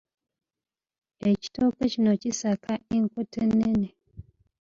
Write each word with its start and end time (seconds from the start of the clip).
Ekitooke 1.29 1.83
kino 1.93 2.11
kissaako 2.21 2.73
enkota 2.95 3.37
ennene. 3.45 3.87